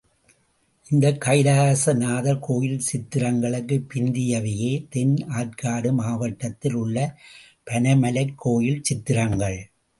இந்தக் 0.89 1.19
கைலாச 1.21 1.93
நாதர் 1.93 2.39
கோயில் 2.39 2.81
சித்திரங்களுக்குப் 2.91 3.85
பிந்தியவையே 3.93 4.85
தென் 4.89 5.15
ஆர்க்காடு 5.29 5.93
மாவட்டத்தில் 5.93 6.73
உள்ள 6.73 6.97
பனைமலைக் 7.71 8.35
கோயில் 8.35 8.83
சித்திரங்கள். 8.83 9.59